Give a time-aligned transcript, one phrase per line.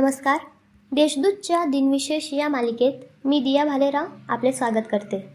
[0.00, 0.38] नमस्कार.
[0.92, 2.92] देशदूतच्या दिनविशेष या मालिकेत
[3.24, 5.28] मी दिया भालेराव आपले स्वागत करते.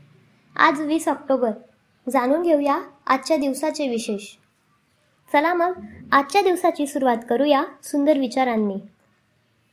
[0.55, 1.51] आज वीस ऑक्टोबर.
[2.09, 4.21] जाणून घेऊया आजच्या दिवसाचे विशेष.
[5.33, 5.71] चला मग
[6.11, 8.75] आजच्या दिवसाची सुरुवात करूया सुंदर विचारांनी.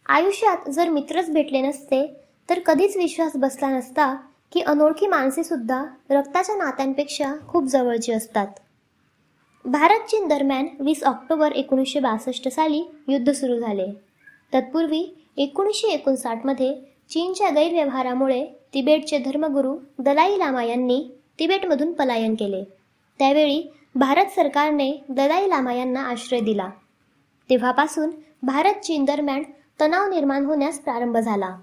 [0.07, 2.15] आयुष्यात जर मित्रच भेटले नसते
[2.51, 4.15] तर कधीच विश्वास बसला नसता
[4.53, 8.49] की अनोळखी माणसेसुद्धा रक्ताच्या नात्यांपेक्षा खूप जवळची असतात.
[9.65, 14.10] भारत चीन दरम्यान वीस ऑक्टोबर एकोणीसशे बासष्ट साली युद्ध सुरू झाले.
[14.55, 16.75] तत्पूर्वी एकोणीसशे एकोणसाठमध्ये
[17.11, 22.65] चीनच्या गैरव्यवहारामुळे तिबेटचे धर्मगुरू दलाई लामा यांनी तिबेटमधून पलायन केले.
[23.19, 26.69] त्यावेळी भारत सरकारने दलाई लामा यांना आश्रय दिला.
[27.51, 28.11] तेव्हापासून
[28.43, 29.43] भारत चीन दरम्यान
[29.81, 31.57] तणाव निर्माण होण्यास प्रारंभ झाला.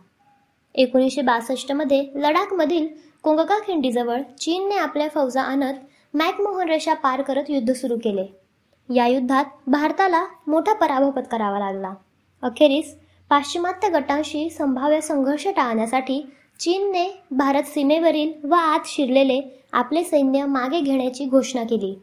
[0.76, 2.88] एकोणीसशे बासष्टमध्ये लडाखमधील
[3.24, 5.74] कोंगका खिंडीजवळ चीनने आपल्या फौजा आणत
[6.13, 8.26] मॅकमोहन रेषा पार करत युद्ध सुरू केले.
[8.96, 11.93] या युद्धात भारताला मोठा पराभव पत्करावा लागला.
[12.41, 12.96] अखेरीस
[13.30, 16.26] पाश्चिमात्य गटांशी संभाव्य संघर्ष टाळण्यासाठी
[16.60, 21.96] चीनने भारत सीमेवरील व आत शिरलेले आपले सैन्य मागे घेण्याची घोषणा केली.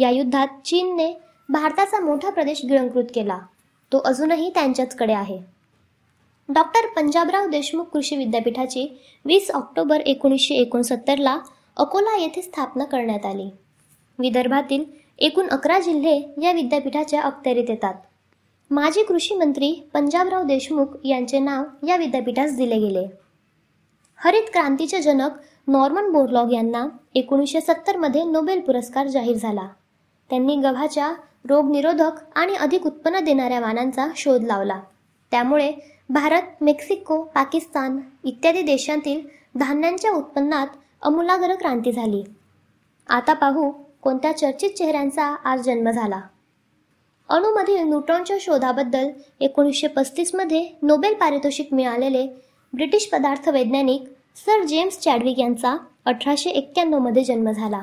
[0.00, 1.12] या युद्धात चीनने
[1.48, 3.38] भारताचा मोठा प्रदेश गिळंकृत केला.
[3.92, 5.38] तो अजूनही त्यांच्याचकडे आहे.
[6.48, 11.38] डॉक्टर पंजाबराव देशमुख कृषी विद्यापीठाची वीस ऑक्टोबर एकोणीसशे एकोणसत्तरला
[11.76, 13.50] अकोला येथे स्थापना करण्यात आली.
[14.18, 14.84] विदर्भातील
[15.18, 17.94] एकूण अकरा जिल्हे या विद्यापीठाच्या अखत्यारीत येतात.
[18.72, 23.06] माजी कृषी मंत्री पंजाबराव देशमुख यांचे नाव या विद्यापीठास दिले गेले.
[24.16, 25.30] हरित क्रांतीचे जनक
[25.68, 29.68] नॉर्मन बोरलॉग यांना एकोणीसशे सत्तरमध्ये नोबेल पुरस्कार जाहीर झाला.
[30.30, 31.12] त्यांनी गव्हाच्या
[31.48, 34.80] रोगनिरोधक आणि अधिक उत्पन्न देणाऱ्या वाणांचा शोध लावला.
[35.30, 35.72] त्यामुळे
[36.10, 39.20] भारत मेक्सिको पाकिस्तान इत्यादी देशांतील
[39.56, 40.66] धान्यांच्या उत्पन्नात
[41.02, 42.22] अमूलाग्र क्रांती झाली.
[43.08, 46.20] आता पाहू कोणत्या चर्चित चेहऱ्यांचा आज जन्म झाला.
[47.30, 49.08] अणूमधील न्यूट्रॉनच्या शोधाबद्दल
[49.40, 52.26] एकोणीसशे पस्तीसमध्ये नोबेल पारितोषिक मिळालेले
[52.72, 54.04] ब्रिटिश पदार्थ वैज्ञानिक
[54.36, 57.80] सर जेम्स चॅडविक यांचा अठराशे एक्क्याण्णवमध्ये जन्म झाला.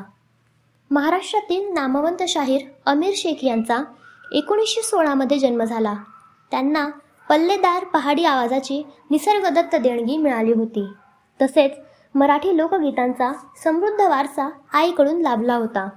[0.92, 3.84] महाराष्ट्रातील नामवंत शाहीर अमीर शेख यांचा
[4.32, 5.94] एकोणीसशे सोळामध्ये जन्म झाला.
[6.52, 6.88] त्यांना
[7.30, 10.88] पल्लेदार पहाडी आवाजाची निसर्गदत्त देणगी मिळाली होती.
[11.42, 11.72] तसेच
[12.16, 13.32] मराठी लोकगीतांचा
[13.64, 15.90] समृद्ध वारसा आईकडून लाभला होता.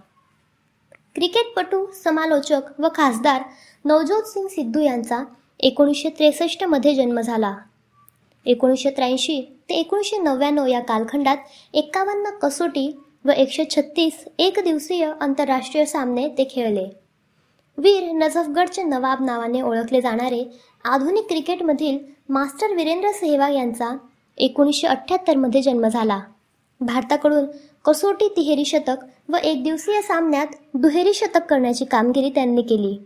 [1.14, 3.42] क्रिकेटपटू समालोचक व खासदार
[3.84, 5.22] नवजोत सिंग सिद्धू यांचा
[5.60, 7.54] एकोणीसशे त्रेसष्टमध्ये जन्म झाला.
[8.46, 11.36] एकोणीसशे त्र्याऐंशी ते एकोणीसशे नव्याण्णव या कालखंडात
[11.74, 12.90] एक्कावन्न कसोटी
[13.24, 16.86] व एकशे छत्तीस एकदिवसीय आंतरराष्ट्रीय सामने ते खेळले.
[17.78, 20.44] वीर नजफगडचे नवाब नावाने ओळखले जाणारे
[20.84, 23.96] आधुनिक क्रिकेटमधील मास्टर वीरेंद्र सेहवाग यांचा
[24.38, 26.20] एकोणीसशे अठ्ठ्याहत्तरमध्ये जन्म झाला.
[26.80, 27.44] भारताकडून
[27.84, 28.96] कसोटी तिहेरी शतक
[29.28, 32.96] व एकदिवसीय सामन्यात दुहेरी शतक करण्याची कामगिरी त्यांनी केली.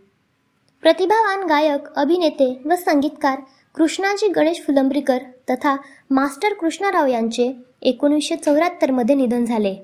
[0.83, 3.41] प्रतिभावान गायक अभिनेते व संगीतकार
[3.75, 5.19] कृष्णाजी गणेश फुलंब्रीकर
[5.51, 5.77] तथा
[6.11, 7.53] मास्टर कृष्णराव यांचे
[7.83, 9.77] एकोणीसशे चौऱ्याहत्तरमध्ये निधन झाले.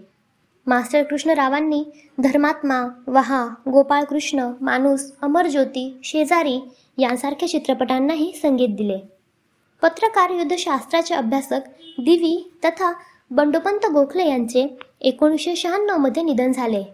[0.67, 1.84] मास्टर कृष्णरावांनी
[2.19, 6.69] धर्मात्मा वहा गोपाळकृष्ण माणूस अमरज्योती शेजारी
[6.99, 8.99] यांसारख्या चित्रपटांनाही संगीत दिले.
[9.83, 11.61] पत्रकार युद्धशास्त्राचे अभ्यासक
[11.99, 12.93] दिवी तथा
[13.30, 16.84] बंडोपंत गोखले यांचे एकोणीसशे शहाण्णवमध्ये निधन झाले.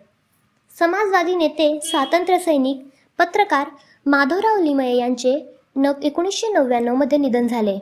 [0.79, 2.87] समाजवादी नेते स्वातंत्र्य सैनिक
[3.19, 3.69] पत्रकार
[4.07, 7.79] माधवराव लिमये यांचे न एकोणीसशे नव्याण्णवमध्ये निधन झाले.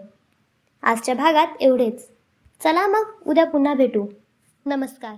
[0.83, 2.09] आजच्या भागात एवढेच.
[2.65, 4.07] चला मग उद्या पुन्हा भेटू.
[4.67, 5.15] नमस्कार.